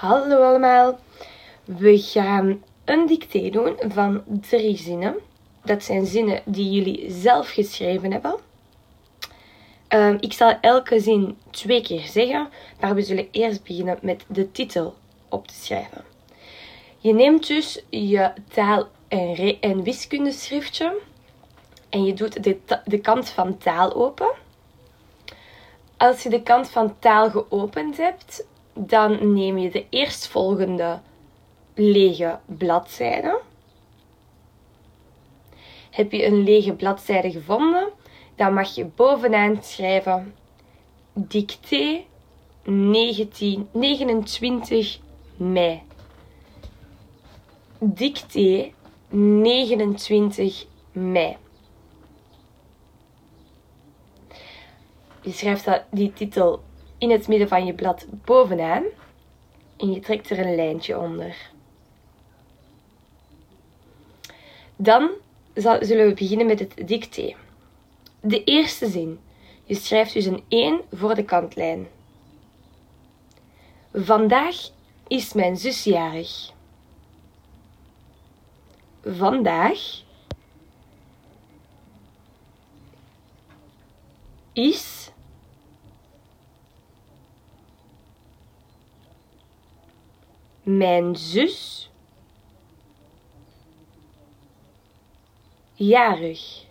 Hallo 0.00 0.42
allemaal. 0.42 0.98
We 1.64 1.98
gaan 1.98 2.62
een 2.84 3.06
dicté 3.06 3.50
doen 3.50 3.76
van 3.88 4.22
drie 4.26 4.76
zinnen. 4.76 5.14
Dat 5.64 5.84
zijn 5.84 6.06
zinnen 6.06 6.42
die 6.44 6.70
jullie 6.70 7.10
zelf 7.10 7.50
geschreven 7.50 8.12
hebben. 8.12 8.34
Ehm, 9.88 10.16
ik 10.20 10.32
zal 10.32 10.54
elke 10.60 11.00
zin 11.00 11.38
twee 11.50 11.82
keer 11.82 12.00
zeggen, 12.00 12.48
maar 12.80 12.94
we 12.94 13.02
zullen 13.02 13.28
eerst 13.30 13.62
beginnen 13.62 13.98
met 14.02 14.24
de 14.28 14.52
titel 14.52 14.94
op 15.28 15.46
te 15.46 15.54
schrijven. 15.54 16.04
Je 16.98 17.14
neemt 17.14 17.46
dus 17.46 17.84
je 17.88 18.32
taal- 18.52 18.88
en, 19.08 19.60
en 19.60 19.82
wiskundeschriftje 19.82 20.98
en 21.88 22.04
je 22.04 22.14
doet 22.14 22.44
de, 22.44 22.58
de 22.84 22.98
kant 23.00 23.28
van 23.28 23.58
taal 23.58 23.94
open. 23.94 24.30
Als 25.96 26.22
je 26.22 26.28
de 26.28 26.42
kant 26.42 26.68
van 26.68 26.98
taal 26.98 27.30
geopend 27.30 27.96
hebt, 27.96 28.48
dan 28.74 29.32
neem 29.32 29.58
je 29.58 29.70
de 29.70 29.86
eerstvolgende 29.88 31.00
lege 31.74 32.38
bladzijde. 32.46 33.40
Heb 35.90 36.12
je 36.12 36.26
een 36.26 36.44
lege 36.44 36.72
bladzijde 36.72 37.30
gevonden, 37.30 37.88
dan 38.36 38.54
mag 38.54 38.74
je 38.74 38.84
bovenaan 38.84 39.62
schrijven 39.62 40.34
dicté 41.12 42.04
19, 42.64 43.68
29 43.72 44.98
mei. 45.36 45.82
Dicté 47.78 48.72
29 49.08 50.66
mei. 50.92 51.36
Je 55.22 55.32
schrijft 55.32 55.68
die 55.90 56.12
titel 56.12 56.62
in 57.00 57.10
het 57.10 57.28
midden 57.28 57.48
van 57.48 57.66
je 57.66 57.74
blad 57.74 58.06
bovenaan 58.24 58.84
en 59.76 59.92
je 59.92 60.00
trekt 60.00 60.30
er 60.30 60.38
een 60.38 60.54
lijntje 60.54 60.98
onder. 60.98 61.50
Dan 64.76 65.10
zullen 65.54 66.06
we 66.06 66.14
beginnen 66.14 66.46
met 66.46 66.58
het 66.58 66.88
dicté. 66.88 67.34
De 68.20 68.44
eerste 68.44 68.86
zin. 68.88 69.18
Je 69.64 69.74
schrijft 69.74 70.12
dus 70.12 70.24
een 70.24 70.44
1 70.48 70.80
voor 70.92 71.14
de 71.14 71.24
kantlijn. 71.24 71.88
Vandaag 73.92 74.56
is 75.08 75.32
mijn 75.32 75.56
zus 75.56 75.84
jarig. 75.84 76.52
Vandaag 79.04 80.02
is 84.52 84.99
mijn 90.76 91.16
zus 91.16 91.90
jarig. 95.74 96.64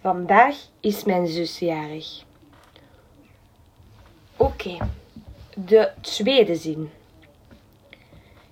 Vandaag 0.00 0.56
is 0.80 1.04
mijn 1.04 1.26
zus 1.26 1.58
jarig. 1.58 2.24
Oké, 4.36 4.78
de 5.54 5.92
tweede 6.00 6.56
zin. 6.56 6.90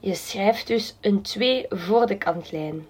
Je 0.00 0.14
schrijft 0.14 0.66
dus 0.66 0.94
een 1.00 1.22
2 1.22 1.66
voor 1.68 2.06
de 2.06 2.18
kantlijn. 2.18 2.86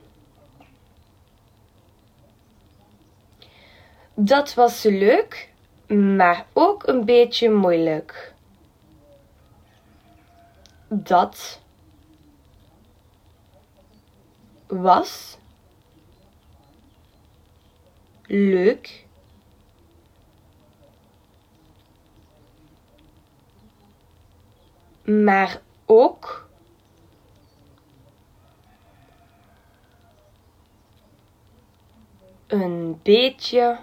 Dat 4.15 4.55
was 4.55 4.83
leuk, 4.83 5.53
maar 5.95 6.47
ook 6.53 6.87
een 6.87 7.05
beetje 7.05 7.51
moeilijk. 7.51 8.35
Dat 10.89 11.61
was 14.67 15.39
leuk. 18.27 19.05
Maar 25.05 25.61
ook 25.85 26.49
een 32.47 33.01
beetje 33.03 33.79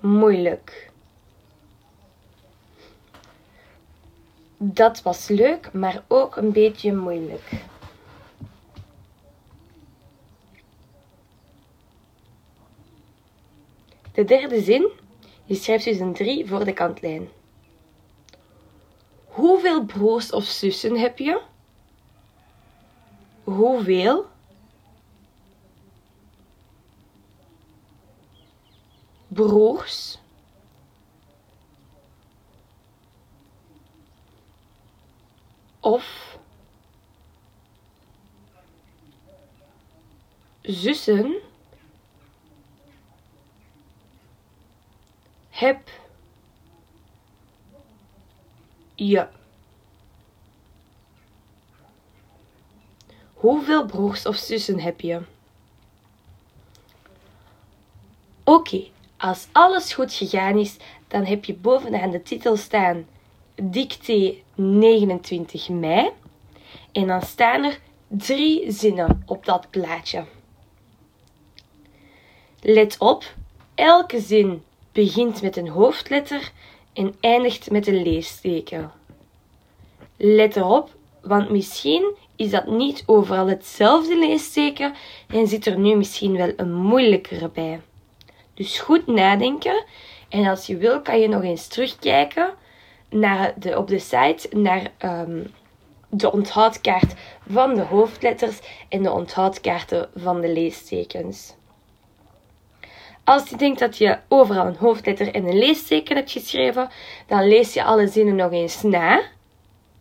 moeilijk. 0.00 0.90
Dat 4.56 5.02
was 5.02 5.28
leuk, 5.28 5.72
maar 5.72 6.04
ook 6.08 6.36
een 6.36 6.52
beetje 6.52 6.94
moeilijk. 6.94 7.52
De 14.12 14.24
derde 14.24 14.62
zin, 14.62 14.90
je 15.44 15.54
schrijft 15.54 15.84
dus 15.84 15.98
een 15.98 16.12
3 16.12 16.46
voor 16.46 16.64
de 16.64 16.72
kantlijn. 16.72 17.28
Hoeveel 19.24 19.84
broers 19.84 20.32
of 20.32 20.44
zussen 20.44 20.96
heb 20.96 21.18
je? 21.18 21.40
Hoeveel? 23.44 24.26
Broers 29.32 30.18
of 35.80 36.38
zussen 40.62 41.40
heb 45.48 45.88
je. 48.94 49.28
Hoeveel 53.34 53.86
broers 53.86 54.26
of 54.26 54.36
zussen 54.36 54.80
heb 54.80 55.00
je? 55.00 55.22
Oké, 58.44 58.90
als 59.20 59.48
alles 59.52 59.92
goed 59.92 60.12
gegaan 60.12 60.58
is, 60.58 60.76
dan 61.08 61.24
heb 61.24 61.44
je 61.44 61.54
bovenaan 61.54 62.10
de 62.10 62.22
titel 62.22 62.56
staan 62.56 63.06
Dicté 63.62 64.34
29 64.54 65.68
mei. 65.68 66.10
En 66.92 67.06
dan 67.06 67.22
staan 67.22 67.64
er 67.64 67.78
drie 68.08 68.72
zinnen 68.72 69.22
op 69.26 69.44
dat 69.44 69.70
plaatje. 69.70 70.24
Let 72.60 72.98
op, 72.98 73.34
elke 73.74 74.20
zin 74.20 74.62
begint 74.92 75.42
met 75.42 75.56
een 75.56 75.68
hoofdletter 75.68 76.52
en 76.92 77.14
eindigt 77.20 77.70
met 77.70 77.86
een 77.86 78.02
leesteken. 78.02 78.92
Let 80.16 80.56
erop, 80.56 80.94
want 81.22 81.50
misschien 81.50 82.14
is 82.36 82.50
dat 82.50 82.66
niet 82.66 83.02
overal 83.06 83.48
hetzelfde 83.48 84.18
leesteken 84.18 84.94
en 85.28 85.46
zit 85.46 85.66
er 85.66 85.78
nu 85.78 85.96
misschien 85.96 86.36
wel 86.36 86.52
een 86.56 86.74
moeilijkere 86.74 87.48
bij. 87.48 87.80
Dus 88.60 88.78
goed 88.78 89.06
nadenken 89.06 89.84
en 90.28 90.46
als 90.46 90.66
je 90.66 90.76
wil 90.76 91.00
kan 91.00 91.20
je 91.20 91.28
nog 91.28 91.42
eens 91.42 91.66
terugkijken 91.66 92.54
naar 93.10 93.54
de, 93.56 93.78
op 93.78 93.88
de 93.88 93.98
site 93.98 94.48
naar 94.50 94.92
ehm, 94.98 95.44
de 96.08 96.32
onthoudkaart 96.32 97.14
van 97.48 97.74
de 97.74 97.82
hoofdletters 97.82 98.58
en 98.88 99.02
de 99.02 99.10
onthoudkaarten 99.10 100.08
van 100.14 100.40
de 100.40 100.52
leestekens. 100.52 101.54
Als 103.24 103.48
je 103.48 103.56
denkt 103.56 103.78
dat 103.78 103.98
je 103.98 104.18
overal 104.28 104.66
een 104.66 104.76
hoofdletter 104.76 105.34
en 105.34 105.46
een 105.46 105.58
leesteken 105.58 106.16
hebt 106.16 106.30
geschreven, 106.30 106.88
dan 107.26 107.48
lees 107.48 107.74
je 107.74 107.84
alle 107.84 108.06
zinnen 108.06 108.36
nog 108.36 108.52
eens 108.52 108.82
na. 108.82 109.22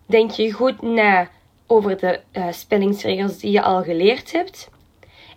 Denk 0.06 0.32
je 0.32 0.52
goed 0.52 0.82
na 0.82 1.30
over 1.68 1.98
de 1.98 2.22
uh, 2.34 2.52
spellingsregels 2.52 3.38
die 3.38 3.52
je 3.52 3.62
al 3.62 3.84
geleerd 3.84 4.32
hebt. 4.32 4.70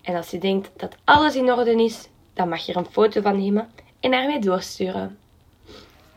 En 0.03 0.17
als 0.17 0.31
je 0.31 0.39
denkt 0.39 0.71
dat 0.77 0.97
alles 1.05 1.37
in 1.37 1.53
orde 1.53 1.85
is, 1.85 2.11
dan 2.35 2.49
mag 2.49 2.67
je 2.67 2.73
er 2.73 2.79
een 2.79 2.91
foto 2.91 3.21
van 3.21 3.37
nemen 3.37 3.71
en 4.01 4.11
naar 4.11 4.27
mij 4.27 4.41
doorsturen. 4.41 5.19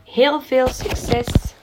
Heel 0.03 0.41
veel 0.41 0.67
succes! 0.67 1.54